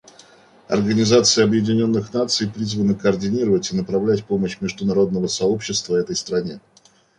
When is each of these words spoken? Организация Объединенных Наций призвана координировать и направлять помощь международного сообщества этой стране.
Организация 0.67 1.43
Объединенных 1.45 2.11
Наций 2.11 2.49
призвана 2.49 2.95
координировать 2.95 3.71
и 3.71 3.75
направлять 3.75 4.23
помощь 4.25 4.57
международного 4.59 5.27
сообщества 5.27 5.95
этой 5.95 6.15
стране. 6.15 6.59